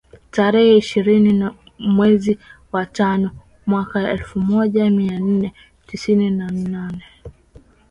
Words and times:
Tarehe 0.31 0.77
ishirini 0.77 1.49
mwezi 1.79 2.39
wa 2.71 2.85
tano 2.85 3.31
mwaka 3.65 4.11
elfu 4.11 4.39
moja 4.39 4.89
mia 4.89 5.19
nne 5.19 5.53
tisini 5.87 6.31
na 6.31 6.47
nane 6.51 7.03